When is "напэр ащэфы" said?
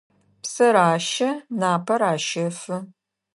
1.59-2.77